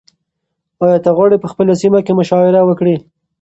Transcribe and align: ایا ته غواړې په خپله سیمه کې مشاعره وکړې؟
ایا 0.83 0.97
ته 1.03 1.09
غواړې 1.17 1.37
په 1.41 1.47
خپله 1.51 1.73
سیمه 1.81 1.99
کې 2.05 2.13
مشاعره 2.19 2.61
وکړې؟ 2.65 2.95